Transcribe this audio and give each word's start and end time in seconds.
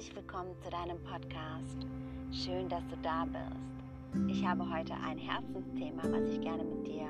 herzlich 0.00 0.16
willkommen 0.16 0.56
zu 0.64 0.70
deinem 0.70 0.98
Podcast. 1.04 1.86
Schön, 2.32 2.70
dass 2.70 2.82
du 2.88 2.96
da 3.02 3.26
bist. 3.26 4.30
Ich 4.30 4.46
habe 4.46 4.66
heute 4.66 4.94
ein 4.94 5.18
Herzensthema, 5.18 6.04
was 6.04 6.22
ich 6.30 6.40
gerne 6.40 6.64
mit 6.64 6.86
dir 6.86 7.06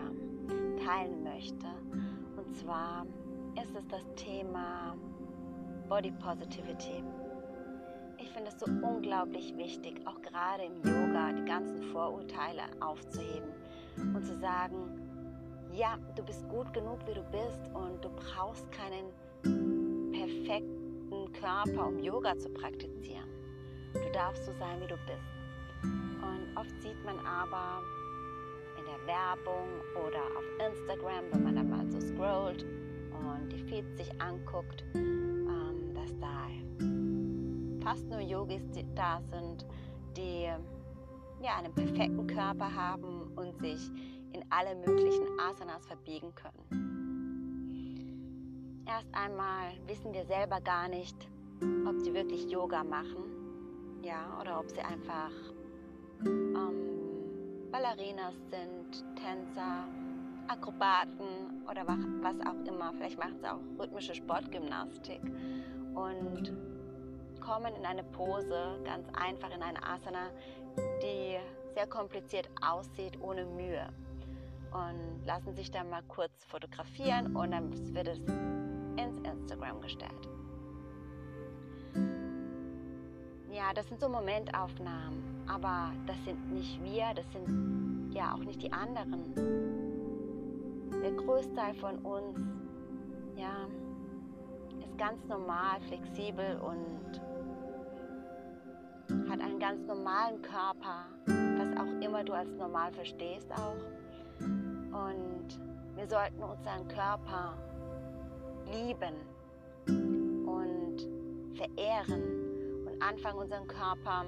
teilen 0.85 1.23
möchte. 1.23 1.67
Und 2.37 2.53
zwar 2.57 3.07
ist 3.63 3.77
es 3.77 3.87
das 3.87 4.03
Thema 4.17 4.97
Body 5.89 6.11
Positivity. 6.11 7.05
Ich 8.19 8.29
finde 8.31 8.49
es 8.49 8.59
so 8.59 8.67
unglaublich 8.67 9.57
wichtig, 9.57 10.05
auch 10.05 10.21
gerade 10.23 10.65
im 10.65 10.83
Yoga, 10.83 11.31
die 11.31 11.45
ganzen 11.45 11.85
Vorurteile 11.93 12.63
aufzuheben 12.81 13.53
und 13.99 14.27
zu 14.27 14.37
sagen, 14.41 15.01
ja, 15.73 15.97
du 16.17 16.25
bist 16.25 16.49
gut 16.49 16.73
genug, 16.73 16.99
wie 17.07 17.15
du 17.15 17.23
bist 17.31 17.61
und 17.73 18.05
du 18.05 18.09
brauchst 18.09 18.69
keinen 18.73 19.70
Körper, 21.41 21.87
um 21.89 21.99
Yoga 21.99 22.37
zu 22.39 22.49
praktizieren. 22.51 23.29
Du 23.95 24.13
darfst 24.13 24.45
so 24.45 24.53
sein, 24.59 24.81
wie 24.81 24.87
du 24.87 24.97
bist. 25.07 25.83
Und 25.83 26.57
oft 26.57 26.83
sieht 26.83 27.03
man 27.05 27.19
aber 27.21 27.83
in 28.79 28.85
der 28.85 29.07
Werbung 29.07 29.69
oder 29.95 30.23
auf 30.37 30.45
Instagram, 30.69 31.25
wenn 31.33 31.43
man 31.43 31.57
da 31.57 31.63
mal 31.63 31.91
so 31.91 32.01
scrollt 32.01 32.65
und 33.13 33.49
die 33.51 33.63
Feeds 33.65 33.97
sich 33.97 34.21
anguckt, 34.21 34.85
ähm, 34.95 35.95
dass 35.95 36.17
da 36.19 36.47
fast 37.83 38.07
nur 38.09 38.21
Yogis 38.21 38.63
da 38.95 39.21
sind, 39.31 39.67
die 40.17 40.45
ja, 41.43 41.57
einen 41.59 41.75
perfekten 41.75 42.27
Körper 42.27 42.73
haben 42.73 43.33
und 43.37 43.59
sich 43.61 43.91
in 44.33 44.45
alle 44.51 44.77
möglichen 44.77 45.27
Asanas 45.41 45.87
verbiegen 45.87 46.33
können. 46.35 46.90
Erst 48.91 49.15
einmal 49.15 49.71
wissen 49.87 50.13
wir 50.13 50.25
selber 50.25 50.61
gar 50.61 50.89
nicht, 50.89 51.17
ob 51.87 52.01
sie 52.01 52.13
wirklich 52.13 52.51
Yoga 52.51 52.83
machen, 52.83 54.03
ja, 54.03 54.37
oder 54.41 54.59
ob 54.59 54.69
sie 54.69 54.81
einfach 54.81 55.31
ähm, 56.27 57.71
Ballerinas 57.71 58.35
sind, 58.51 59.05
Tänzer, 59.15 59.87
Akrobaten 60.49 61.63
oder 61.71 61.87
was 61.87 62.35
auch 62.45 62.67
immer. 62.67 62.93
Vielleicht 62.95 63.17
machen 63.17 63.39
sie 63.41 63.49
auch 63.49 63.61
rhythmische 63.79 64.13
Sportgymnastik 64.13 65.23
und 65.95 66.53
kommen 67.41 67.73
in 67.77 67.87
eine 67.87 68.03
Pose, 68.03 68.81
ganz 68.85 69.07
einfach 69.13 69.55
in 69.55 69.63
eine 69.63 69.81
Asana, 69.85 70.31
die 71.01 71.37
sehr 71.75 71.87
kompliziert 71.87 72.51
aussieht, 72.61 73.21
ohne 73.21 73.45
Mühe. 73.45 73.87
Und 74.73 75.25
lassen 75.27 75.55
sich 75.55 75.71
dann 75.71 75.91
mal 75.91 76.03
kurz 76.09 76.45
fotografieren 76.47 77.37
und 77.37 77.53
dann 77.53 77.95
wird 77.95 78.09
es 78.09 78.21
ins 79.01 79.19
Instagram 79.29 79.81
gestellt. 79.81 80.29
Ja, 83.51 83.73
das 83.75 83.89
sind 83.89 84.01
so 84.01 84.09
Momentaufnahmen, 84.09 85.45
aber 85.47 85.93
das 86.07 86.17
sind 86.25 86.53
nicht 86.53 86.83
wir, 86.83 87.13
das 87.15 87.31
sind 87.33 88.11
ja 88.13 88.35
auch 88.35 88.45
nicht 88.45 88.63
die 88.63 88.73
anderen. 88.73 89.35
Der 91.03 91.13
Großteil 91.13 91.75
von 91.75 91.99
uns, 91.99 92.39
ja, 93.37 93.67
ist 94.81 94.97
ganz 94.99 95.25
normal, 95.27 95.81
flexibel 95.89 96.59
und 96.61 97.21
hat 99.29 99.41
einen 99.41 99.59
ganz 99.59 99.87
normalen 99.87 100.41
Körper, 100.43 101.07
was 101.27 101.77
auch 101.77 102.01
immer 102.05 102.23
du 102.23 102.33
als 102.33 102.51
normal 102.57 102.93
verstehst 102.93 103.51
auch. 103.53 103.77
Und 104.39 105.61
wir 105.97 106.07
sollten 106.09 106.43
unseren 106.43 106.87
Körper 106.89 107.55
lieben 108.71 109.15
und 110.47 110.97
verehren 111.57 112.87
und 112.87 113.03
anfangen, 113.03 113.39
unseren 113.39 113.67
Körper 113.67 114.25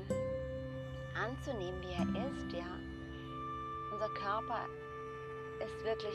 anzunehmen, 1.15 1.81
wie 1.83 1.93
er 1.93 2.27
ist, 2.31 2.53
ja. 2.53 2.79
Unser 3.93 4.09
Körper 4.15 4.67
ist 5.61 5.85
wirklich 5.85 6.15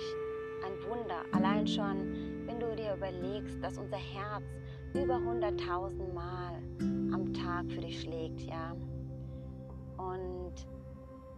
ein 0.65 0.89
Wunder. 0.89 1.21
Allein 1.31 1.67
schon, 1.67 2.45
wenn 2.47 2.59
du 2.59 2.75
dir 2.75 2.95
überlegst, 2.95 3.63
dass 3.63 3.77
unser 3.77 3.97
Herz 3.97 4.43
über 4.93 5.15
100.000 5.15 6.13
Mal 6.13 6.61
am 7.13 7.33
Tag 7.33 7.71
für 7.71 7.81
dich 7.81 8.01
schlägt, 8.01 8.41
ja. 8.41 8.75
Und 9.97 10.53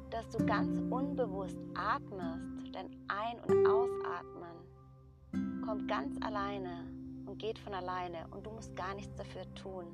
dass 0.10 0.30
du 0.30 0.46
ganz 0.46 0.82
unbewusst 0.90 1.58
atmest, 1.76 2.74
denn 2.74 2.90
Ein- 3.08 3.40
und 3.48 3.68
Ausatmen 3.68 4.39
kommt 5.70 5.88
ganz 5.88 6.18
alleine 6.24 6.84
und 7.28 7.38
geht 7.38 7.60
von 7.60 7.76
alleine 7.76 8.26
und 8.32 8.44
du 8.44 8.50
musst 8.50 8.76
gar 8.76 8.96
nichts 8.96 9.16
dafür 9.18 9.44
tun. 9.54 9.86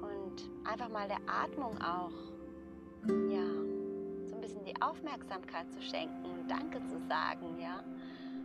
Und 0.00 0.48
einfach 0.64 0.88
mal 0.88 1.08
der 1.08 1.18
Atmung 1.26 1.76
auch, 1.82 2.12
ja, 3.08 3.48
so 4.28 4.36
ein 4.36 4.40
bisschen 4.40 4.64
die 4.64 4.80
Aufmerksamkeit 4.80 5.72
zu 5.72 5.82
schenken 5.82 6.24
und 6.24 6.48
Danke 6.48 6.80
zu 6.86 7.00
sagen, 7.08 7.58
ja. 7.58 7.82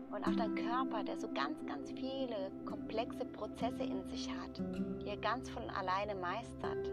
Und 0.09 0.25
auch 0.25 0.35
dein 0.35 0.55
Körper, 0.55 1.03
der 1.03 1.19
so 1.19 1.27
ganz, 1.31 1.63
ganz 1.67 1.91
viele 1.91 2.51
komplexe 2.65 3.25
Prozesse 3.25 3.83
in 3.83 4.03
sich 4.09 4.27
hat, 4.27 4.57
die 4.57 5.09
er 5.09 5.17
ganz 5.17 5.47
von 5.51 5.69
alleine 5.69 6.15
meistert. 6.15 6.89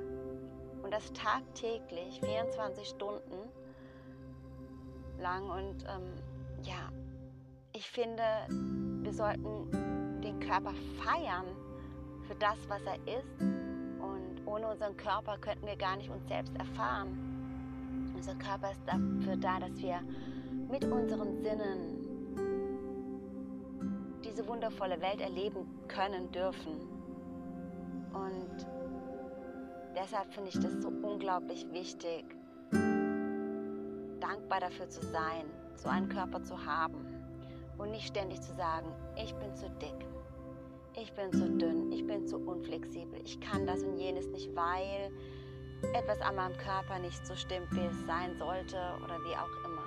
Und 0.82 0.92
das 0.92 1.10
tagtäglich, 1.14 2.20
24 2.20 2.86
Stunden 2.86 3.48
lang. 5.18 5.48
Und 5.48 5.84
ähm, 5.84 6.12
ja, 6.64 6.90
ich 7.72 7.88
finde, 7.90 8.22
wir 9.02 9.12
sollten 9.12 10.20
den 10.20 10.40
Körper 10.40 10.72
feiern 11.02 11.46
für 12.26 12.34
das, 12.34 12.58
was 12.68 12.82
er 12.82 12.96
ist. 13.18 13.40
Und 13.40 14.46
ohne 14.46 14.68
unseren 14.68 14.96
Körper 14.96 15.38
könnten 15.38 15.66
wir 15.66 15.76
gar 15.76 15.96
nicht 15.96 16.10
uns 16.10 16.26
selbst 16.28 16.54
erfahren. 16.56 18.12
Unser 18.14 18.34
Körper 18.34 18.70
ist 18.72 18.82
dafür 18.86 19.36
da, 19.36 19.58
dass 19.60 19.76
wir 19.78 20.00
mit 20.70 20.84
unseren 20.84 21.42
Sinnen 21.42 21.98
diese 24.24 24.46
wundervolle 24.46 25.00
Welt 25.00 25.20
erleben 25.20 25.66
können 25.88 26.30
dürfen. 26.30 26.72
Und 28.12 28.66
deshalb 29.96 30.32
finde 30.32 30.50
ich 30.50 30.60
das 30.60 30.82
so 30.82 30.88
unglaublich 30.88 31.66
wichtig, 31.72 32.24
dankbar 34.20 34.60
dafür 34.60 34.88
zu 34.88 35.02
sein, 35.06 35.46
so 35.74 35.88
einen 35.88 36.08
Körper 36.08 36.42
zu 36.44 36.64
haben. 36.64 37.11
Und 37.82 37.90
nicht 37.90 38.06
ständig 38.06 38.40
zu 38.40 38.54
sagen, 38.54 38.86
ich 39.16 39.34
bin 39.34 39.56
zu 39.56 39.68
dick, 39.68 40.06
ich 40.94 41.12
bin 41.14 41.32
zu 41.32 41.50
dünn, 41.58 41.90
ich 41.90 42.06
bin 42.06 42.28
zu 42.28 42.36
unflexibel, 42.38 43.20
ich 43.24 43.40
kann 43.40 43.66
das 43.66 43.82
und 43.82 43.98
jenes 43.98 44.28
nicht, 44.28 44.54
weil 44.54 45.10
etwas 45.92 46.20
an 46.20 46.36
meinem 46.36 46.56
Körper 46.58 47.00
nicht 47.00 47.26
so 47.26 47.34
stimmt, 47.34 47.66
wie 47.72 47.84
es 47.84 48.06
sein 48.06 48.36
sollte 48.38 48.76
oder 49.02 49.18
wie 49.24 49.34
auch 49.34 49.50
immer. 49.64 49.82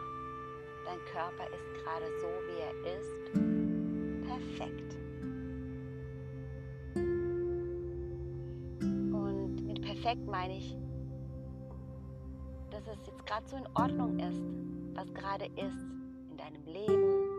Dein 0.84 1.00
Körper 1.06 1.46
ist 1.54 1.64
gerade 1.84 2.06
so, 2.20 2.28
wie 2.50 2.60
er 2.60 2.76
ist, 2.98 3.16
perfekt. 4.28 4.98
Und 9.14 9.66
mit 9.66 9.82
perfekt 9.82 10.28
meine 10.28 10.58
ich, 10.58 10.76
dass 12.72 12.86
es 12.88 13.08
jetzt 13.08 13.26
gerade 13.26 13.48
so 13.48 13.56
in 13.56 13.68
Ordnung 13.74 14.20
ist, 14.20 14.44
was 14.96 15.14
gerade 15.14 15.46
ist 15.46 15.86
in 16.30 16.38
deinem 16.38 16.66
Leben, 16.66 17.35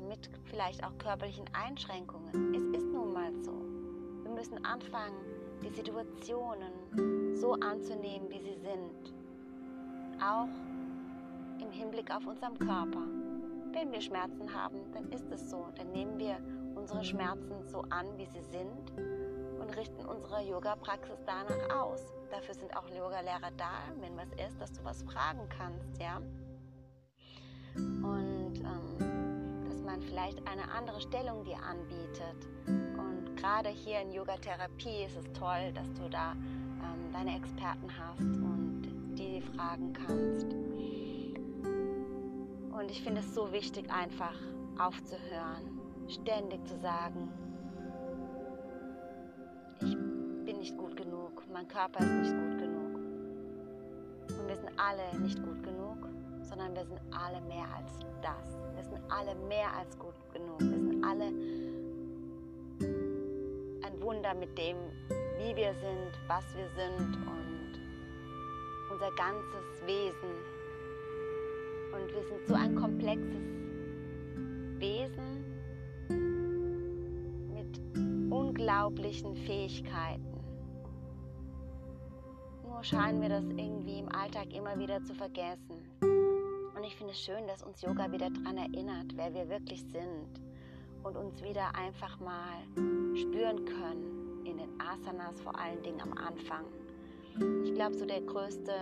mit 0.00 0.30
vielleicht 0.44 0.84
auch 0.84 0.96
körperlichen 0.98 1.44
Einschränkungen. 1.52 2.54
Es 2.54 2.78
ist 2.78 2.86
nun 2.92 3.12
mal 3.12 3.34
so. 3.42 3.52
Wir 4.22 4.30
müssen 4.30 4.64
anfangen, 4.64 5.16
die 5.62 5.70
Situationen 5.70 7.34
so 7.36 7.54
anzunehmen, 7.54 8.28
wie 8.30 8.40
sie 8.40 8.56
sind. 8.56 9.14
Auch 10.22 10.48
im 11.60 11.70
Hinblick 11.70 12.14
auf 12.14 12.26
unseren 12.26 12.58
Körper. 12.58 13.02
Wenn 13.72 13.92
wir 13.92 14.00
Schmerzen 14.00 14.52
haben, 14.52 14.78
dann 14.92 15.10
ist 15.12 15.30
es 15.30 15.50
so. 15.50 15.66
Dann 15.76 15.90
nehmen 15.92 16.18
wir 16.18 16.38
unsere 16.74 17.04
Schmerzen 17.04 17.66
so 17.66 17.82
an, 17.90 18.06
wie 18.16 18.26
sie 18.26 18.42
sind 18.42 18.92
und 19.60 19.76
richten 19.76 20.04
unsere 20.04 20.42
Yoga-Praxis 20.42 21.18
danach 21.26 21.76
aus. 21.76 22.00
Dafür 22.30 22.54
sind 22.54 22.76
auch 22.76 22.88
Yoga-Lehrer 22.88 23.50
da, 23.56 23.72
wenn 24.00 24.16
was 24.16 24.30
ist, 24.46 24.60
dass 24.60 24.72
du 24.72 24.84
was 24.84 25.02
fragen 25.02 25.48
kannst, 25.48 26.00
ja. 26.00 26.20
Vielleicht 30.16 30.48
eine 30.48 30.70
andere 30.72 30.98
Stellung 31.02 31.44
dir 31.44 31.58
anbietet. 31.62 32.48
Und 32.66 33.36
gerade 33.36 33.68
hier 33.68 34.00
in 34.00 34.12
Yoga-Therapie 34.12 35.04
ist 35.04 35.14
es 35.14 35.30
toll, 35.38 35.72
dass 35.74 35.92
du 35.92 36.08
da 36.08 36.32
ähm, 36.32 37.12
deine 37.12 37.36
Experten 37.36 37.90
hast 37.98 38.20
und 38.22 38.82
die 39.18 39.42
fragen 39.42 39.92
kannst. 39.92 40.46
Und 42.72 42.90
ich 42.90 43.02
finde 43.02 43.20
es 43.20 43.34
so 43.34 43.52
wichtig, 43.52 43.90
einfach 43.90 44.34
aufzuhören, 44.78 45.80
ständig 46.08 46.66
zu 46.66 46.78
sagen, 46.78 47.28
ich 49.82 49.94
bin 50.46 50.60
nicht 50.60 50.78
gut 50.78 50.96
genug, 50.96 51.42
mein 51.52 51.68
Körper 51.68 52.00
ist 52.00 52.10
nicht 52.10 52.34
gut 52.34 52.58
genug. 52.58 52.94
Und 54.30 54.48
wir 54.48 54.56
sind 54.56 54.70
alle 54.78 55.20
nicht 55.20 55.42
gut 55.42 55.55
sondern 56.56 56.74
wir 56.74 56.86
sind 56.86 57.00
alle 57.10 57.40
mehr 57.42 57.66
als 57.76 57.98
das. 58.22 58.58
Wir 58.74 58.82
sind 58.84 59.00
alle 59.10 59.34
mehr 59.46 59.72
als 59.78 59.98
gut 59.98 60.14
genug. 60.32 60.60
Wir 60.60 60.78
sind 60.78 61.04
alle 61.04 61.32
Wunder 64.06 64.34
mit 64.34 64.56
dem, 64.56 64.76
wie 65.38 65.56
wir 65.56 65.74
sind, 65.74 66.12
was 66.28 66.44
wir 66.54 66.68
sind 66.76 67.16
und 67.26 67.80
unser 68.92 69.10
ganzes 69.16 69.84
Wesen. 69.84 70.30
Und 71.92 72.14
wir 72.14 72.22
sind 72.22 72.46
so 72.46 72.54
ein 72.54 72.76
komplexes 72.76 73.42
Wesen 74.78 75.44
mit 77.52 78.32
unglaublichen 78.32 79.34
Fähigkeiten. 79.34 80.40
Nur 82.62 82.84
scheinen 82.84 83.20
wir 83.20 83.28
das 83.28 83.44
irgendwie 83.44 83.98
im 83.98 84.08
Alltag 84.10 84.54
immer 84.54 84.78
wieder 84.78 85.02
zu 85.02 85.14
vergessen. 85.14 85.75
Ich 86.86 86.94
finde 86.94 87.14
es 87.14 87.20
schön, 87.20 87.48
dass 87.48 87.64
uns 87.64 87.82
Yoga 87.82 88.12
wieder 88.12 88.30
daran 88.30 88.58
erinnert, 88.58 89.16
wer 89.16 89.34
wir 89.34 89.48
wirklich 89.48 89.82
sind 89.90 90.40
und 91.02 91.16
uns 91.16 91.42
wieder 91.42 91.74
einfach 91.74 92.20
mal 92.20 92.62
spüren 93.16 93.64
können 93.64 94.46
in 94.46 94.56
den 94.58 94.80
Asanas, 94.80 95.40
vor 95.40 95.58
allen 95.58 95.82
Dingen 95.82 96.00
am 96.00 96.12
Anfang. 96.16 96.64
Ich 97.64 97.74
glaube, 97.74 97.96
so 97.96 98.06
der 98.06 98.20
größte 98.20 98.72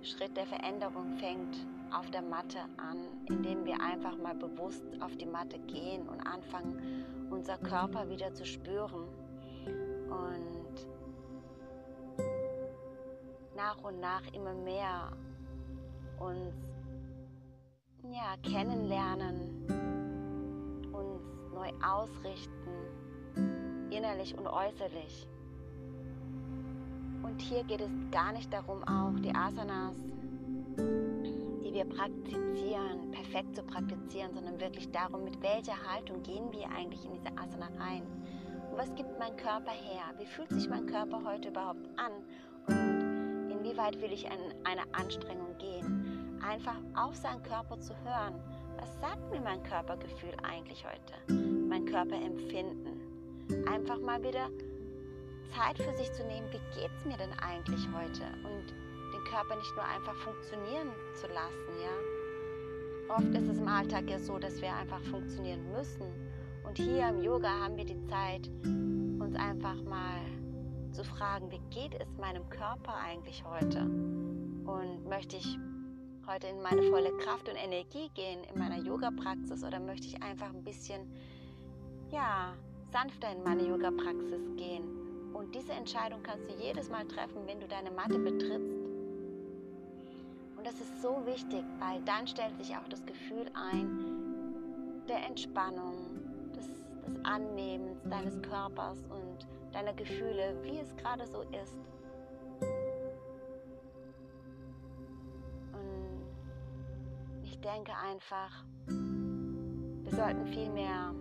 Schritt 0.00 0.34
der 0.38 0.46
Veränderung 0.46 1.18
fängt 1.18 1.54
auf 1.92 2.10
der 2.10 2.22
Matte 2.22 2.60
an, 2.78 3.26
indem 3.28 3.66
wir 3.66 3.78
einfach 3.78 4.16
mal 4.16 4.34
bewusst 4.34 4.82
auf 5.02 5.14
die 5.18 5.26
Matte 5.26 5.58
gehen 5.66 6.08
und 6.08 6.20
anfangen, 6.22 7.28
unser 7.30 7.58
Körper 7.58 8.08
wieder 8.08 8.32
zu 8.32 8.46
spüren 8.46 9.06
und 10.08 10.86
nach 13.54 13.84
und 13.84 14.00
nach 14.00 14.22
immer 14.32 14.54
mehr 14.54 15.12
uns 16.18 16.71
ja, 18.10 18.36
kennenlernen 18.42 19.62
neu 21.62 21.70
ausrichten, 21.84 22.70
innerlich 23.90 24.36
und 24.36 24.46
äußerlich. 24.46 25.28
Und 27.22 27.40
hier 27.40 27.62
geht 27.64 27.80
es 27.80 27.90
gar 28.10 28.32
nicht 28.32 28.52
darum, 28.52 28.82
auch 28.84 29.18
die 29.20 29.34
Asanas, 29.34 29.96
die 30.76 31.72
wir 31.72 31.84
praktizieren, 31.84 33.12
perfekt 33.12 33.54
zu 33.54 33.62
praktizieren, 33.62 34.34
sondern 34.34 34.60
wirklich 34.60 34.90
darum, 34.90 35.24
mit 35.24 35.40
welcher 35.40 35.76
Haltung 35.88 36.22
gehen 36.22 36.52
wir 36.52 36.68
eigentlich 36.70 37.04
in 37.04 37.12
diese 37.12 37.30
Asana 37.38 37.68
rein. 37.78 38.02
Und 38.70 38.78
was 38.78 38.92
gibt 38.96 39.18
mein 39.18 39.36
Körper 39.36 39.70
her? 39.70 40.02
Wie 40.18 40.26
fühlt 40.26 40.50
sich 40.50 40.68
mein 40.68 40.86
Körper 40.86 41.22
heute 41.24 41.50
überhaupt 41.50 41.86
an? 41.96 42.12
Und 42.66 43.50
inwieweit 43.50 44.00
will 44.00 44.12
ich 44.12 44.24
in 44.24 44.32
eine 44.64 44.82
Anstrengung 44.92 45.56
gehen? 45.58 46.01
Einfach 46.42 46.76
auf 46.94 47.14
seinen 47.14 47.42
Körper 47.42 47.78
zu 47.80 47.94
hören 48.04 48.34
was 48.82 49.00
sagt 49.00 49.30
mir 49.30 49.40
mein 49.40 49.62
Körpergefühl 49.62 50.34
eigentlich 50.42 50.84
heute? 50.84 51.32
Mein 51.68 51.84
Körperempfinden? 51.84 53.00
Einfach 53.66 54.00
mal 54.00 54.20
wieder 54.24 54.48
Zeit 55.54 55.78
für 55.78 55.96
sich 55.96 56.12
zu 56.12 56.24
nehmen, 56.24 56.48
wie 56.50 56.80
geht 56.80 56.90
es 56.98 57.04
mir 57.04 57.16
denn 57.16 57.32
eigentlich 57.38 57.86
heute? 57.94 58.24
Und 58.44 58.74
den 59.14 59.24
Körper 59.30 59.54
nicht 59.56 59.72
nur 59.76 59.84
einfach 59.84 60.16
funktionieren 60.16 60.88
zu 61.14 61.28
lassen, 61.28 61.80
ja? 61.80 63.14
Oft 63.14 63.34
ist 63.34 63.48
es 63.48 63.58
im 63.58 63.68
Alltag 63.68 64.08
ja 64.08 64.18
so, 64.18 64.38
dass 64.38 64.60
wir 64.60 64.74
einfach 64.74 65.00
funktionieren 65.02 65.70
müssen. 65.70 66.06
Und 66.64 66.78
hier 66.78 67.08
im 67.08 67.22
Yoga 67.22 67.50
haben 67.50 67.76
wir 67.76 67.84
die 67.84 68.00
Zeit, 68.06 68.48
uns 68.64 69.36
einfach 69.36 69.80
mal 69.82 70.22
zu 70.90 71.04
fragen, 71.04 71.50
wie 71.52 71.60
geht 71.70 71.94
es 72.00 72.18
meinem 72.18 72.48
Körper 72.48 72.94
eigentlich 72.94 73.44
heute? 73.44 73.82
Und 73.82 75.06
möchte 75.08 75.36
ich 75.36 75.58
heute 76.26 76.46
in 76.46 76.62
meine 76.62 76.82
volle 76.84 77.12
Kraft 77.18 77.48
und 77.48 77.56
Energie 77.56 78.08
gehen 78.14 78.44
in 78.44 78.58
meiner 78.58 78.78
Yoga-Praxis 78.78 79.64
oder 79.64 79.80
möchte 79.80 80.06
ich 80.06 80.22
einfach 80.22 80.48
ein 80.48 80.62
bisschen, 80.62 81.00
ja, 82.10 82.54
sanfter 82.92 83.32
in 83.32 83.42
meine 83.42 83.66
Yoga-Praxis 83.66 84.42
gehen? 84.56 84.84
Und 85.32 85.54
diese 85.54 85.72
Entscheidung 85.72 86.22
kannst 86.22 86.48
du 86.48 86.54
jedes 86.54 86.88
Mal 86.90 87.06
treffen, 87.06 87.46
wenn 87.46 87.60
du 87.60 87.66
deine 87.66 87.90
Matte 87.90 88.18
betrittst. 88.18 88.70
Und 90.56 90.66
das 90.66 90.74
ist 90.74 91.02
so 91.02 91.22
wichtig, 91.26 91.64
weil 91.78 92.00
dann 92.02 92.26
stellt 92.26 92.56
sich 92.56 92.76
auch 92.76 92.86
das 92.88 93.04
Gefühl 93.04 93.50
ein 93.54 94.22
der 95.08 95.26
Entspannung, 95.26 95.94
des, 96.54 96.66
des 97.06 97.24
Annehmens 97.24 97.98
deines 98.08 98.40
Körpers 98.42 98.98
und 99.10 99.46
deiner 99.72 99.92
Gefühle, 99.94 100.56
wie 100.62 100.78
es 100.78 100.94
gerade 100.96 101.26
so 101.26 101.42
ist. 101.42 101.76
Denke 107.62 107.92
einfach, 107.96 108.64
wir 108.86 110.10
sollten 110.10 110.46
viel 110.46 110.68
mehr 110.70 111.14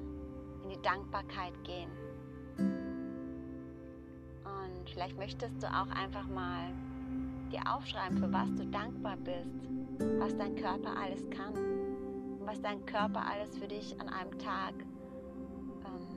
in 0.63 0.69
die 0.69 0.81
Dankbarkeit 0.81 1.53
gehen. 1.63 1.89
Und 4.43 4.89
vielleicht 4.89 5.17
möchtest 5.17 5.61
du 5.61 5.67
auch 5.67 5.89
einfach 5.89 6.27
mal 6.27 6.71
dir 7.51 7.61
aufschreiben, 7.71 8.17
für 8.17 8.33
was 8.33 8.53
du 8.55 8.65
dankbar 8.65 9.17
bist, 9.17 9.69
was 10.19 10.35
dein 10.35 10.55
Körper 10.55 10.97
alles 10.97 11.29
kann 11.29 11.53
und 11.53 12.47
was 12.47 12.59
dein 12.61 12.83
Körper 12.85 13.23
alles 13.25 13.55
für 13.57 13.67
dich 13.67 13.99
an 13.99 14.09
einem 14.09 14.37
Tag 14.39 14.73
ähm, 15.85 16.07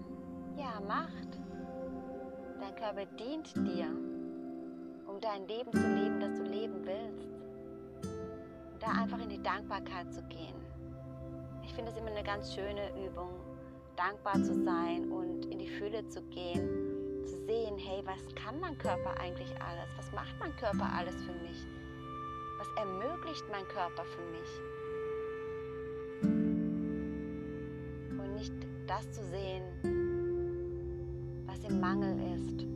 ja, 0.56 0.80
macht. 0.86 1.38
Dein 2.60 2.74
Körper 2.76 3.04
dient 3.18 3.54
dir, 3.56 3.88
um 5.06 5.20
dein 5.20 5.46
Leben 5.46 5.72
zu 5.72 5.94
leben, 5.94 6.20
das 6.20 6.34
du 6.34 6.44
leben 6.44 6.86
willst 6.86 7.43
da 8.84 8.92
einfach 8.92 9.20
in 9.20 9.28
die 9.28 9.42
Dankbarkeit 9.42 10.12
zu 10.12 10.22
gehen. 10.24 10.54
Ich 11.62 11.72
finde 11.74 11.90
es 11.90 11.96
immer 11.96 12.10
eine 12.10 12.22
ganz 12.22 12.54
schöne 12.54 12.90
Übung, 13.06 13.30
dankbar 13.96 14.42
zu 14.42 14.54
sein 14.64 15.10
und 15.10 15.46
in 15.46 15.58
die 15.58 15.68
Fülle 15.68 16.06
zu 16.08 16.22
gehen, 16.24 17.24
zu 17.24 17.36
sehen, 17.46 17.78
hey, 17.78 18.02
was 18.04 18.22
kann 18.34 18.60
mein 18.60 18.76
Körper 18.78 19.18
eigentlich 19.18 19.50
alles? 19.60 19.88
Was 19.96 20.12
macht 20.12 20.38
mein 20.38 20.54
Körper 20.56 20.92
alles 20.92 21.14
für 21.22 21.32
mich? 21.32 21.66
Was 22.58 22.68
ermöglicht 22.76 23.44
mein 23.50 23.66
Körper 23.68 24.04
für 24.04 24.22
mich? 24.30 24.60
Und 28.20 28.34
nicht 28.34 28.54
das 28.86 29.10
zu 29.12 29.22
sehen, 29.24 29.64
was 31.46 31.64
im 31.64 31.80
Mangel 31.80 32.16
ist. 32.34 32.73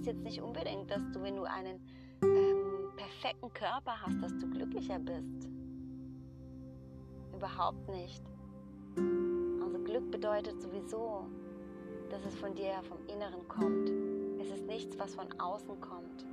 Heißt 0.00 0.06
jetzt 0.06 0.22
nicht 0.22 0.40
unbedingt, 0.40 0.90
dass 0.90 1.02
du, 1.12 1.22
wenn 1.22 1.36
du 1.36 1.44
einen 1.44 1.78
ähm, 2.22 2.90
perfekten 2.96 3.52
Körper 3.52 4.00
hast, 4.00 4.22
dass 4.22 4.34
du 4.38 4.48
glücklicher 4.48 4.98
bist. 4.98 5.46
Überhaupt 7.34 7.86
nicht. 7.88 8.22
Also 9.62 9.78
Glück 9.80 10.10
bedeutet 10.10 10.58
sowieso, 10.62 11.26
dass 12.08 12.24
es 12.24 12.34
von 12.34 12.54
dir, 12.54 12.82
vom 12.88 12.98
Inneren 13.08 13.46
kommt. 13.46 13.90
Es 14.40 14.50
ist 14.50 14.66
nichts, 14.66 14.98
was 14.98 15.14
von 15.14 15.26
außen 15.38 15.78
kommt. 15.80 16.24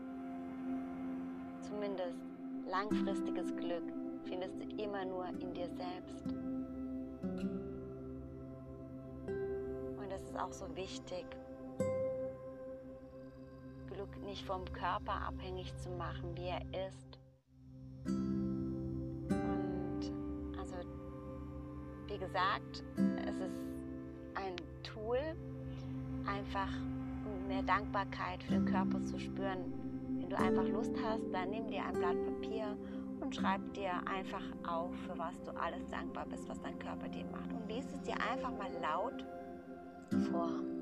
Zumindest 1.62 2.20
langfristiges 2.70 3.53
Glück 3.58 3.84
findest 4.24 4.62
du 4.62 4.82
immer 4.82 5.03
nur 5.03 5.27
in 5.39 5.53
dir 5.53 5.68
selbst. 5.68 6.25
Und 9.98 10.10
das 10.10 10.24
ist 10.24 10.39
auch 10.39 10.53
so 10.53 10.74
wichtig, 10.75 11.25
nicht 14.38 14.46
vom 14.46 14.65
Körper 14.72 15.13
abhängig 15.27 15.75
zu 15.77 15.89
machen, 15.91 16.36
wie 16.36 16.50
er 16.50 16.62
ist. 16.88 17.17
Und 18.06 19.32
also, 20.60 20.75
wie 22.08 22.17
gesagt, 22.20 22.84
es 23.25 23.36
ist 23.38 23.63
ein 24.36 24.56
Tool, 24.84 25.17
einfach 26.27 26.70
mehr 27.48 27.63
Dankbarkeit 27.63 28.44
für 28.44 28.53
den 28.53 28.65
Körper 28.65 29.03
zu 29.06 29.17
spüren. 29.20 29.74
Wenn 30.20 30.29
du 30.29 30.38
einfach 30.38 30.67
Lust 30.67 30.94
hast, 31.03 31.32
dann 31.34 31.50
nimm 31.50 31.67
dir 31.67 31.84
ein 31.84 31.94
Blatt 31.94 32.24
Papier 32.24 32.77
und 33.20 33.36
schreib 33.36 33.74
dir 33.74 34.08
einfach 34.08 34.44
auf, 34.67 34.94
für 35.08 35.17
was 35.17 35.41
du 35.44 35.51
alles 35.51 35.88
dankbar 35.88 36.27
bist, 36.27 36.48
was 36.48 36.62
dein 36.62 36.77
Körper 36.77 37.08
dir 37.10 37.25
macht. 37.32 37.51
Und 37.51 37.67
lies 37.67 37.86
es 37.91 38.01
dir 38.03 38.15
einfach 38.32 38.51
mal 38.51 38.72
laut 38.82 39.25
vor. 40.29 40.76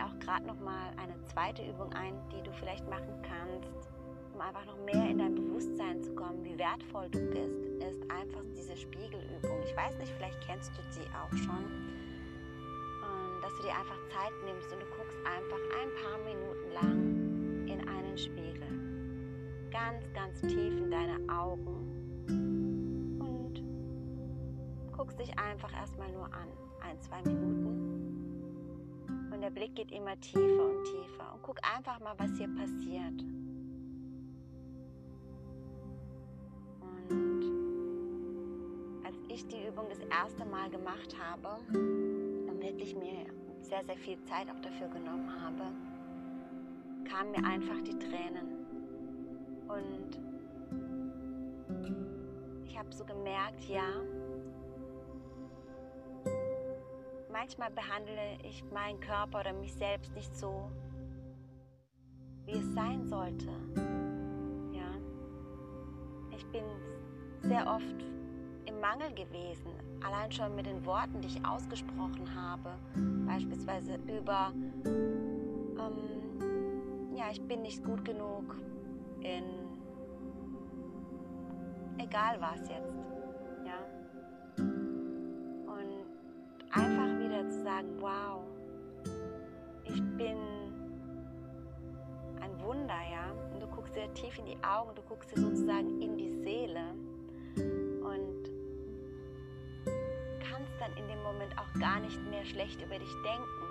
Mir 0.00 0.06
auch 0.06 0.18
gerade 0.18 0.46
noch 0.46 0.58
mal 0.60 0.90
eine 0.96 1.14
zweite 1.26 1.62
Übung 1.62 1.92
ein, 1.92 2.14
die 2.30 2.42
du 2.42 2.52
vielleicht 2.52 2.88
machen 2.88 3.22
kannst, 3.22 3.90
um 4.32 4.40
einfach 4.40 4.64
noch 4.64 4.78
mehr 4.84 5.10
in 5.10 5.18
dein 5.18 5.34
Bewusstsein 5.34 6.02
zu 6.02 6.14
kommen, 6.14 6.42
wie 6.44 6.58
wertvoll 6.58 7.08
du 7.10 7.18
bist, 7.30 7.60
ist 7.82 8.10
einfach 8.10 8.42
diese 8.56 8.76
Spiegelübung. 8.76 9.62
Ich 9.64 9.76
weiß 9.76 9.98
nicht, 9.98 10.12
vielleicht 10.16 10.40
kennst 10.46 10.72
du 10.76 10.82
sie 10.90 11.06
auch 11.10 11.32
schon. 11.36 11.64
Dass 13.42 13.56
du 13.56 13.62
dir 13.64 13.74
einfach 13.74 13.98
Zeit 14.08 14.32
nimmst 14.44 14.72
und 14.72 14.80
du 14.80 14.86
guckst 14.96 15.18
einfach 15.24 15.58
ein 15.82 15.90
paar 16.02 16.18
Minuten 16.24 16.72
lang 16.72 17.66
in 17.66 17.88
einen 17.88 18.16
Spiegel. 18.16 18.68
Ganz, 19.70 20.04
ganz 20.14 20.40
tief 20.42 20.76
in 20.76 20.90
deine 20.90 21.18
Augen. 21.28 22.26
Und 23.18 23.62
guckst 24.96 25.18
dich 25.18 25.36
einfach 25.38 25.72
erstmal 25.74 26.12
nur 26.12 26.26
an. 26.26 26.48
Ein, 26.80 27.00
zwei 27.00 27.22
Minuten 27.22 27.89
und 29.40 29.44
der 29.44 29.58
Blick 29.58 29.74
geht 29.74 29.90
immer 29.90 30.20
tiefer 30.20 30.66
und 30.66 30.84
tiefer. 30.84 31.32
Und 31.32 31.42
guck 31.42 31.56
einfach 31.64 31.98
mal, 32.00 32.12
was 32.18 32.30
hier 32.36 32.48
passiert. 32.48 33.22
Und 37.08 37.40
ich 39.28 39.46
die 39.46 39.66
Übung 39.66 39.86
das 39.88 40.00
erste 40.00 40.44
Mal 40.44 40.68
gemacht 40.68 41.16
habe 41.18 41.56
und 41.72 42.60
wirklich 42.60 42.94
mir 42.94 43.24
sehr, 43.62 43.82
sehr 43.86 43.96
viel 43.96 44.22
Zeit 44.24 44.50
auch 44.50 44.60
dafür 44.60 44.88
genommen 44.88 45.32
habe, 45.42 45.72
kamen 47.08 47.30
mir 47.30 47.42
einfach 47.42 47.80
die 47.80 47.98
Tränen. 47.98 48.66
Und 49.68 50.20
ich 52.66 52.76
habe 52.76 52.92
so 52.92 53.06
gemerkt, 53.06 53.64
ja, 53.70 54.02
manchmal 57.40 57.70
behandle 57.70 58.36
ich 58.42 58.62
meinen 58.70 59.00
Körper 59.00 59.40
oder 59.40 59.54
mich 59.54 59.72
selbst 59.72 60.14
nicht 60.14 60.36
so, 60.36 60.70
wie 62.44 62.58
es 62.58 62.74
sein 62.74 63.06
sollte. 63.06 63.48
Ja, 64.72 64.90
ich 66.36 66.44
bin 66.48 66.64
sehr 67.40 67.66
oft 67.66 68.04
im 68.66 68.78
Mangel 68.78 69.14
gewesen, 69.14 69.72
allein 70.04 70.30
schon 70.30 70.54
mit 70.54 70.66
den 70.66 70.84
Worten, 70.84 71.22
die 71.22 71.28
ich 71.28 71.42
ausgesprochen 71.42 72.28
habe, 72.34 72.74
beispielsweise 73.26 73.94
über, 74.06 74.52
ähm, 74.84 75.96
ja, 77.14 77.30
ich 77.32 77.40
bin 77.40 77.62
nicht 77.62 77.82
gut 77.82 78.04
genug 78.04 78.54
in, 79.20 79.44
egal 81.96 82.38
was 82.38 82.68
jetzt, 82.68 83.09
zu 87.50 87.62
sagen, 87.62 87.88
wow, 88.00 88.42
ich 89.84 90.00
bin 90.16 90.38
ein 92.40 92.62
Wunder, 92.62 93.00
ja. 93.10 93.32
Und 93.52 93.60
du 93.60 93.66
guckst 93.66 93.96
dir 93.96 94.12
tief 94.14 94.38
in 94.38 94.46
die 94.46 94.58
Augen, 94.62 94.94
du 94.94 95.02
guckst 95.02 95.30
dir 95.32 95.40
sozusagen 95.40 96.00
in 96.00 96.16
die 96.16 96.30
Seele 96.42 96.94
und 97.56 98.50
kannst 100.48 100.72
dann 100.78 100.92
in 100.96 101.08
dem 101.08 101.22
Moment 101.22 101.56
auch 101.58 101.80
gar 101.80 102.00
nicht 102.00 102.20
mehr 102.30 102.44
schlecht 102.44 102.80
über 102.80 102.98
dich 102.98 103.12
denken. 103.24 103.66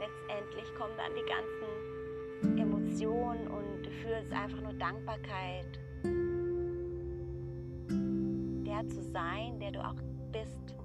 Letztendlich 0.00 0.74
kommen 0.76 0.94
dann 0.96 1.12
die 1.14 1.24
ganzen 1.26 2.58
Emotionen 2.58 3.48
und 3.48 3.82
du 3.82 3.90
fühlst 3.90 4.32
einfach 4.32 4.60
nur 4.60 4.74
Dankbarkeit, 4.74 5.80
der 8.66 8.86
zu 8.88 9.02
sein, 9.02 9.58
der 9.58 9.72
du 9.72 9.80
auch 9.84 9.96
bist. 10.30 10.77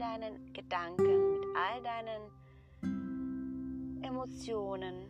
Deinen 0.00 0.52
Gedanken, 0.54 1.32
mit 1.32 1.44
all 1.54 1.82
deinen 1.82 2.30
Emotionen, 4.02 5.06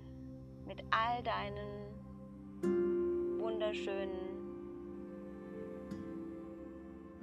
mit 0.67 0.83
all 0.91 1.23
deinen 1.23 1.91
wunderschönen 3.41 4.11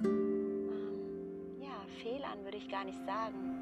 ähm, 0.03 1.61
ja, 1.61 1.85
Fehlern 2.01 2.43
würde 2.43 2.57
ich 2.57 2.69
gar 2.69 2.85
nicht 2.85 3.05
sagen. 3.05 3.55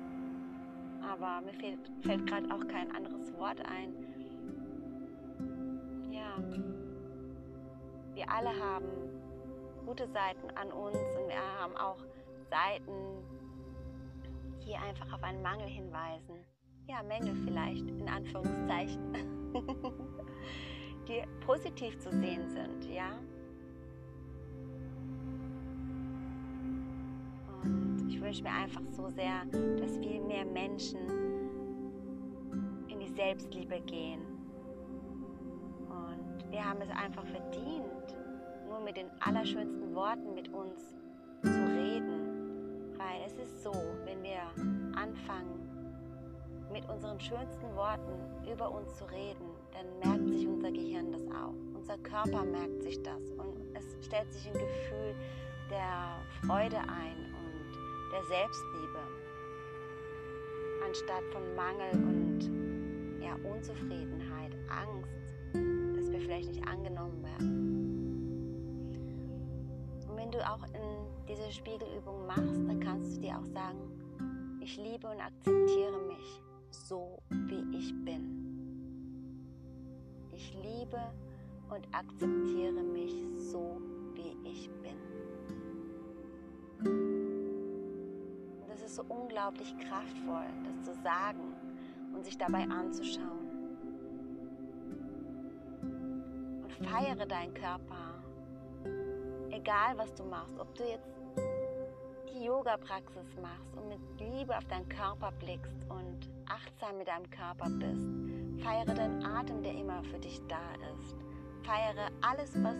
Aber 1.01 1.41
mir 1.41 1.53
fehlt, 1.53 1.79
fällt 2.01 2.27
gerade 2.27 2.53
auch 2.53 2.65
kein 2.67 2.95
anderes 2.95 3.33
Wort 3.38 3.59
ein. 3.62 3.93
Ja, 6.12 6.38
wir 8.13 8.29
alle 8.29 8.50
haben 8.50 8.85
gute 9.85 10.07
Seiten 10.07 10.50
an 10.55 10.71
uns 10.71 10.97
und 10.97 11.27
wir 11.27 11.41
haben 11.59 11.75
auch 11.75 11.97
Seiten, 12.50 13.35
die 14.65 14.75
einfach 14.75 15.12
auf 15.13 15.24
einen 15.24 15.41
Mangel 15.41 15.67
hinweisen. 15.67 16.36
Ja, 16.88 17.01
Mängel 17.03 17.36
vielleicht, 17.45 17.88
in 17.88 18.07
Anführungszeichen. 18.07 19.13
die 21.07 21.24
positiv 21.45 21.98
zu 22.00 22.12
sehen 22.12 22.50
sind, 22.50 22.86
ja. 22.86 23.19
Und 27.63 28.05
ich 28.07 28.22
wünsche 28.22 28.43
mir 28.43 28.51
einfach 28.51 28.81
so 28.91 29.10
sehr, 29.10 29.45
dass 29.79 29.98
viel 29.98 30.22
mehr 30.22 30.45
Menschen 30.45 31.00
in 32.88 33.00
die 33.00 33.10
Selbstliebe 33.10 33.81
gehen. 33.81 34.22
Und 35.89 36.51
wir 36.51 36.63
haben 36.63 36.81
es 36.81 36.89
einfach 36.89 37.25
verdient, 37.25 38.17
nur 38.67 38.79
mit 38.81 38.98
den 38.98 39.10
allerschönsten 39.22 39.93
Worten 39.95 40.34
mit 40.34 40.50
uns 40.50 40.89
zu. 40.89 41.04
Weil 43.05 43.21
es 43.24 43.38
ist 43.38 43.62
so, 43.62 43.71
wenn 44.05 44.24
wir 44.24 44.41
anfangen, 44.95 45.62
mit 46.71 46.89
unseren 46.89 47.19
schönsten 47.19 47.75
Worten 47.75 48.50
über 48.51 48.71
uns 48.71 48.95
zu 48.95 49.05
reden, 49.05 49.45
dann 49.74 49.85
merkt 50.00 50.27
sich 50.27 50.47
unser 50.47 50.71
Gehirn 50.71 51.12
das 51.12 51.21
auch. 51.27 51.53
Unser 51.75 52.00
Körper 52.00 52.43
merkt 52.43 52.81
sich 52.81 53.00
das 53.03 53.21
und 53.38 53.75
es 53.75 53.85
stellt 54.03 54.33
sich 54.33 54.47
ein 54.47 54.53
Gefühl 54.53 55.15
der 55.69 56.19
Freude 56.47 56.77
ein 56.77 57.31
und 57.38 58.12
der 58.12 58.24
Selbstliebe, 58.24 59.00
anstatt 60.88 61.24
von 61.31 61.55
Mangel 61.55 61.91
und 61.91 62.50
ja, 63.24 63.35
Unzufriedenheit, 63.47 64.51
Angst, 64.67 65.35
dass 65.95 66.12
wir 66.12 66.19
vielleicht 66.21 66.50
nicht 66.50 66.67
angenommen 66.67 67.24
werden. 67.24 67.65
Und 70.09 70.17
wenn 70.17 70.31
du 70.31 70.39
auch 70.39 70.63
in 70.74 71.04
diese 71.27 71.51
Spiegelübung 71.51 72.25
machst, 72.27 72.67
dann 72.67 72.79
kannst 72.79 73.17
du 73.17 73.22
dir 73.22 73.38
auch 73.38 73.46
sagen, 73.46 73.79
ich 74.62 74.77
liebe 74.77 75.08
und 75.08 75.20
akzeptiere 75.20 76.00
mich 76.08 76.41
so, 76.70 77.20
wie 77.29 77.77
ich 77.77 77.94
bin. 78.03 78.46
Ich 80.32 80.53
liebe 80.55 81.00
und 81.70 81.88
akzeptiere 81.91 82.84
mich 82.84 83.13
so, 83.36 83.82
wie 84.13 84.36
ich 84.50 84.70
bin. 84.82 84.98
Und 88.62 88.70
das 88.70 88.82
ist 88.82 88.96
so 88.96 89.03
unglaublich 89.08 89.75
kraftvoll, 89.77 90.48
das 90.63 90.86
zu 90.86 90.94
sagen 91.01 91.53
und 92.13 92.24
sich 92.24 92.38
dabei 92.38 92.63
anzuschauen. 92.63 93.46
Und 96.63 96.72
feiere 96.88 97.25
deinen 97.25 97.53
Körper, 97.53 98.24
egal 99.51 99.98
was 99.98 100.13
du 100.13 100.24
machst, 100.24 100.58
ob 100.60 100.74
du 100.75 100.84
jetzt 100.84 101.14
die 102.36 102.44
Yoga-Praxis 102.44 103.38
machst 103.42 103.74
und 103.77 103.88
mit 103.88 104.00
Liebe 104.20 104.58
auf 104.58 104.65
deinen 104.65 104.88
Körper 104.89 105.32
blickst 105.39 105.86
und 105.89 106.30
achtsam 106.50 106.98
mit 106.98 107.08
deinem 107.08 107.30
Körper 107.30 107.70
bist. 107.70 108.63
Feiere 108.63 108.94
deinen 108.94 109.25
Atem, 109.25 109.63
der 109.63 109.74
immer 109.74 110.04
für 110.04 110.20
dich 110.20 110.42
da 110.48 110.74
ist. 110.98 111.15
Feiere 111.63 112.10
alles, 112.22 112.51
was, 112.62 112.77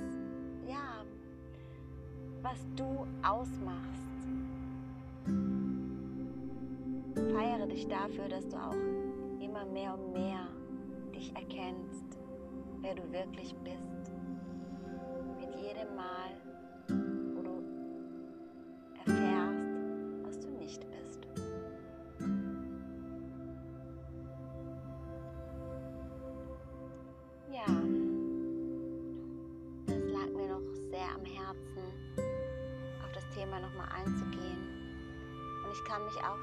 ja, 0.68 1.06
was 2.42 2.60
du 2.76 3.08
ausmachst. 3.24 4.06
Feiere 7.34 7.68
dich 7.68 7.88
dafür, 7.88 8.28
dass 8.28 8.48
du 8.50 8.58
auch 8.58 9.42
immer 9.42 9.66
mehr 9.66 9.94
und 9.94 10.12
mehr 10.14 10.48
dich 11.16 11.34
erkennst, 11.34 12.18
wer 12.82 12.94
du 12.94 13.10
wirklich 13.12 13.56
bist. 13.64 14.12
Mit 15.40 15.56
jedem 15.56 15.96
Mal, 15.96 16.45
Thema 33.36 33.60
nochmal 33.60 33.88
einzugehen. 33.93 34.57
Und 35.63 35.72
ich 35.72 35.84
kann 35.84 36.03
mich 36.05 36.17
auch 36.17 36.39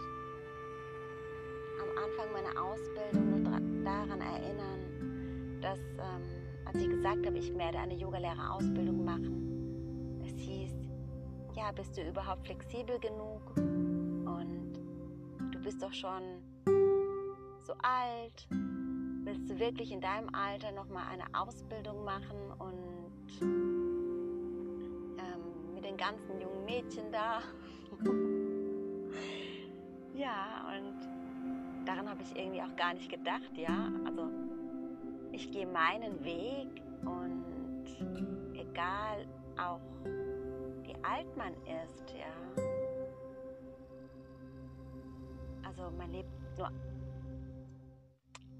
am 1.80 1.88
Anfang 2.04 2.32
meiner 2.32 2.62
Ausbildung 2.62 3.42
noch 3.42 3.84
daran 3.84 4.20
erinnern, 4.20 5.60
dass 5.60 5.78
ähm, 5.78 6.22
als 6.66 6.76
ich 6.76 6.88
gesagt 6.88 7.26
habe, 7.26 7.38
ich 7.38 7.52
werde 7.56 7.78
eine 7.78 7.94
Yogalehrerausbildung 7.94 9.04
machen, 9.04 10.22
es 10.24 10.38
hieß, 10.38 10.72
ja, 11.56 11.72
bist 11.72 11.96
du 11.96 12.06
überhaupt 12.06 12.46
flexibel 12.46 12.98
genug? 13.00 13.56
Und 13.56 14.72
du 15.50 15.58
bist 15.60 15.82
doch 15.82 15.92
schon 15.92 16.22
so 17.64 17.72
alt. 17.82 18.46
Willst 19.24 19.48
du 19.48 19.58
wirklich 19.58 19.92
in 19.92 20.00
deinem 20.00 20.34
Alter 20.34 20.72
nochmal 20.72 21.04
eine 21.10 21.24
Ausbildung 21.32 22.04
machen 22.04 22.36
und 22.58 23.71
den 25.92 25.98
ganzen 25.98 26.40
jungen 26.40 26.64
Mädchen 26.64 27.12
da. 27.12 27.42
ja, 30.14 30.66
und 30.74 31.86
daran 31.86 32.08
habe 32.08 32.22
ich 32.22 32.34
irgendwie 32.36 32.62
auch 32.62 32.74
gar 32.76 32.94
nicht 32.94 33.10
gedacht, 33.10 33.50
ja. 33.56 33.92
Also 34.06 34.30
ich 35.32 35.50
gehe 35.50 35.66
meinen 35.66 36.24
Weg 36.24 36.80
und 37.04 37.44
egal 38.54 39.26
auch 39.58 39.80
wie 40.82 40.94
alt 41.02 41.36
man 41.36 41.52
ist, 41.84 42.14
ja. 42.14 42.32
Also 45.62 45.90
man 45.96 46.10
lebt 46.10 46.30
nur. 46.56 46.70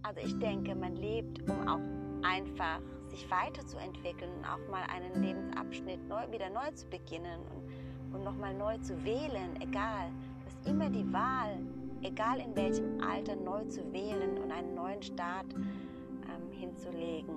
Also 0.02 0.20
ich 0.20 0.38
denke, 0.38 0.74
man 0.74 0.96
lebt, 0.96 1.48
um 1.48 1.66
auch 1.68 1.80
einfach 2.26 2.82
sich 3.12 3.30
weiterzuentwickeln 3.30 4.30
und 4.38 4.44
auch 4.44 4.70
mal 4.70 4.82
einen 4.84 5.22
Lebensabschnitt 5.22 6.08
neu, 6.08 6.30
wieder 6.30 6.48
neu 6.50 6.70
zu 6.74 6.86
beginnen 6.88 7.40
und, 7.54 8.14
und 8.14 8.24
nochmal 8.24 8.54
neu 8.54 8.78
zu 8.78 9.04
wählen, 9.04 9.54
egal. 9.60 10.08
Du 10.08 10.46
hast 10.46 10.66
immer 10.66 10.90
die 10.90 11.12
Wahl, 11.12 11.58
egal 12.02 12.40
in 12.40 12.56
welchem 12.56 13.00
Alter, 13.02 13.36
neu 13.36 13.64
zu 13.66 13.92
wählen 13.92 14.38
und 14.38 14.50
einen 14.50 14.74
neuen 14.74 15.02
Start 15.02 15.46
ähm, 15.54 16.50
hinzulegen. 16.50 17.34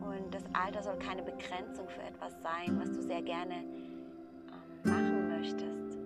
Und 0.00 0.32
das 0.32 0.44
Alter 0.52 0.82
soll 0.82 0.96
keine 0.98 1.22
Begrenzung 1.22 1.88
für 1.88 2.02
etwas 2.02 2.40
sein, 2.42 2.78
was 2.80 2.90
du 2.92 3.02
sehr 3.02 3.22
gerne 3.22 3.54
ähm, 3.54 4.90
machen 4.90 5.28
möchtest. 5.28 5.98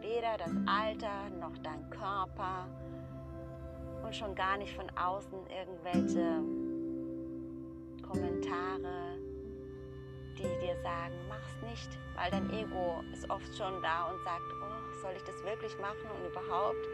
Weder 0.00 0.38
das 0.38 0.52
Alter 0.66 1.30
noch 1.40 1.56
dein 1.58 1.90
Körper 1.90 2.66
und 4.08 4.16
schon 4.16 4.34
gar 4.34 4.56
nicht 4.56 4.74
von 4.74 4.86
außen 4.96 5.38
irgendwelche 5.50 6.42
Kommentare, 8.00 9.18
die 10.32 10.44
dir 10.64 10.80
sagen, 10.82 11.12
mach's 11.28 11.60
nicht, 11.68 11.90
weil 12.16 12.30
dein 12.30 12.48
Ego 12.48 13.02
ist 13.12 13.28
oft 13.28 13.54
schon 13.54 13.82
da 13.82 14.10
und 14.10 14.18
sagt, 14.24 14.40
oh, 14.62 15.02
soll 15.02 15.12
ich 15.14 15.22
das 15.24 15.44
wirklich 15.44 15.78
machen 15.78 16.08
und 16.16 16.30
überhaupt? 16.30 16.88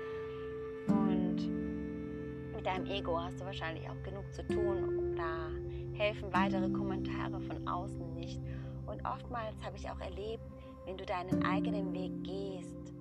Und 0.88 2.56
mit 2.56 2.66
deinem 2.66 2.87
Ego 2.87 3.21
hast 3.21 3.38
du 3.40 3.44
wahrscheinlich 3.44 3.88
auch 3.88 4.02
genug 4.02 4.25
zu 4.35 4.44
tun. 4.49 5.14
Da 5.14 5.50
helfen 5.97 6.33
weitere 6.33 6.68
Kommentare 6.68 7.40
von 7.42 7.68
außen 7.68 8.12
nicht. 8.14 8.40
Und 8.87 9.06
oftmals 9.06 9.54
habe 9.64 9.76
ich 9.76 9.88
auch 9.88 10.00
erlebt, 10.00 10.42
wenn 10.85 10.97
du 10.97 11.06
deinen 11.06 11.44
eigenen 11.44 11.92
Weg 11.92 12.25
gehst, 12.25 12.92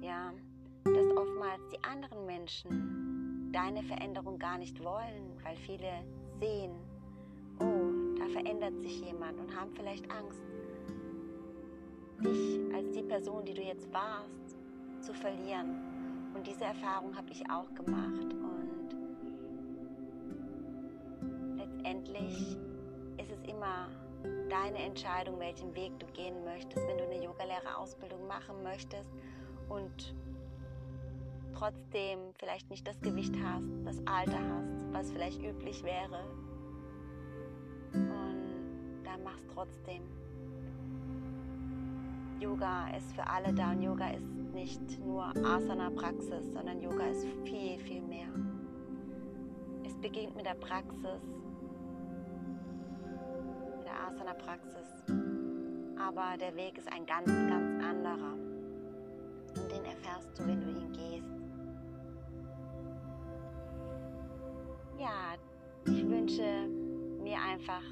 ja, 0.00 0.32
dass 0.84 1.16
oftmals 1.16 1.68
die 1.72 1.82
anderen 1.82 2.24
Menschen 2.24 3.07
deine 3.52 3.82
Veränderung 3.82 4.38
gar 4.38 4.58
nicht 4.58 4.82
wollen, 4.82 5.38
weil 5.42 5.56
viele 5.56 6.04
sehen, 6.38 6.72
oh, 7.60 8.18
da 8.18 8.26
verändert 8.28 8.80
sich 8.80 9.00
jemand 9.00 9.38
und 9.40 9.54
haben 9.54 9.70
vielleicht 9.74 10.10
Angst, 10.10 10.42
dich 12.20 12.74
als 12.74 12.90
die 12.92 13.02
Person, 13.02 13.44
die 13.44 13.54
du 13.54 13.62
jetzt 13.62 13.92
warst, 13.92 14.56
zu 15.00 15.14
verlieren. 15.14 16.32
Und 16.34 16.46
diese 16.46 16.64
Erfahrung 16.64 17.16
habe 17.16 17.30
ich 17.30 17.42
auch 17.50 17.72
gemacht. 17.74 18.34
Und 18.34 18.94
letztendlich 21.56 22.56
ist 23.16 23.30
es 23.30 23.42
immer 23.48 23.88
deine 24.48 24.78
Entscheidung, 24.78 25.38
welchen 25.38 25.74
Weg 25.74 25.98
du 25.98 26.06
gehen 26.08 26.44
möchtest, 26.44 26.86
wenn 26.86 26.98
du 26.98 27.04
eine 27.04 27.24
Yogalehrerausbildung 27.24 28.26
machen 28.26 28.62
möchtest 28.62 29.10
und 29.68 30.14
trotzdem 31.58 32.20
vielleicht 32.38 32.70
nicht 32.70 32.86
das 32.86 33.00
Gewicht 33.00 33.34
hast, 33.42 33.68
das 33.84 33.98
Alter 34.06 34.38
hast, 34.38 34.92
was 34.92 35.10
vielleicht 35.10 35.42
üblich 35.42 35.82
wäre. 35.82 36.24
Und 37.92 39.04
dann 39.04 39.22
mach's 39.24 39.44
trotzdem. 39.52 40.02
Yoga 42.40 42.88
ist 42.96 43.12
für 43.14 43.26
alle 43.26 43.52
da 43.52 43.72
und 43.72 43.82
Yoga 43.82 44.10
ist 44.10 44.26
nicht 44.54 45.04
nur 45.04 45.24
Asana-Praxis, 45.44 46.52
sondern 46.52 46.80
Yoga 46.80 47.06
ist 47.06 47.26
viel, 47.44 47.78
viel 47.78 48.02
mehr. 48.02 48.28
Es 49.84 49.96
beginnt 49.96 50.36
mit 50.36 50.46
der 50.46 50.54
Praxis, 50.54 51.22
mit 53.76 53.84
der 53.84 54.00
Asana-Praxis, 54.06 55.02
aber 55.98 56.36
der 56.38 56.54
Weg 56.54 56.78
ist 56.78 56.90
ein 56.92 57.04
ganz, 57.04 57.26
ganz 57.26 57.84
anderer. 57.84 58.34
Und 59.56 59.72
den 59.72 59.84
erfährst 59.84 60.38
du, 60.38 60.46
wenn 60.46 60.60
du 60.60 60.68
ihn 60.68 60.92
gehst. 60.92 61.47
Ja, 64.98 65.36
ich 65.86 66.08
wünsche 66.08 66.66
mir 67.22 67.40
einfach, 67.40 67.82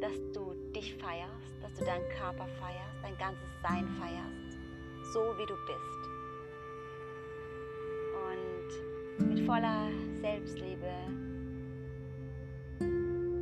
dass 0.00 0.12
du 0.32 0.54
dich 0.74 0.94
feierst, 0.96 1.62
dass 1.62 1.74
du 1.74 1.84
deinen 1.84 2.08
Körper 2.10 2.46
feierst, 2.60 3.02
dein 3.02 3.16
ganzes 3.18 3.48
Sein 3.62 3.86
feierst, 3.98 4.58
so 5.12 5.20
wie 5.38 5.46
du 5.46 5.54
bist. 5.66 6.02
Und 9.18 9.28
mit 9.28 9.46
voller 9.46 9.88
Selbstliebe, 10.20 10.92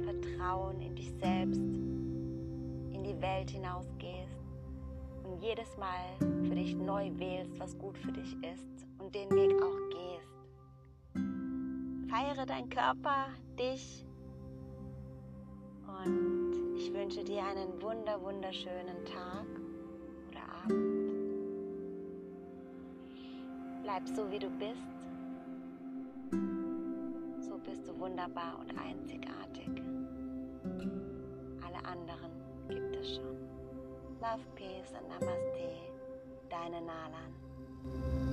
Vertrauen 0.04 0.80
in 0.80 0.94
dich 0.94 1.12
selbst, 1.20 1.60
in 1.60 3.02
die 3.02 3.20
Welt 3.20 3.50
hinausgehst 3.50 4.36
und 5.24 5.42
jedes 5.42 5.76
Mal 5.78 6.04
für 6.18 6.54
dich 6.54 6.74
neu 6.76 7.10
wählst, 7.16 7.58
was 7.58 7.76
gut 7.78 7.96
für 7.98 8.12
dich 8.12 8.36
ist 8.42 8.86
und 8.98 9.14
den 9.14 9.30
Weg 9.30 9.52
auch 9.62 9.88
gehst 9.88 10.39
Feiere 12.10 12.44
dein 12.44 12.68
Körper, 12.68 13.26
dich. 13.56 14.04
Und 15.86 16.76
ich 16.76 16.92
wünsche 16.92 17.22
dir 17.22 17.44
einen 17.44 17.80
wunder, 17.80 18.20
wunderschönen 18.20 19.04
Tag 19.04 19.46
oder 20.28 20.40
Abend. 20.64 21.12
Bleib 23.84 24.08
so, 24.08 24.28
wie 24.28 24.40
du 24.40 24.50
bist. 24.50 24.82
So 27.48 27.58
bist 27.58 27.86
du 27.86 27.96
wunderbar 28.00 28.58
und 28.58 28.76
einzigartig. 28.76 29.68
Alle 31.64 31.84
anderen 31.84 32.32
gibt 32.68 32.96
es 32.96 33.16
schon. 33.16 33.36
Love, 34.20 34.44
Peace 34.56 34.92
und 35.00 35.08
Namaste. 35.08 35.70
Deine 36.48 36.80
Nalan. 36.80 38.29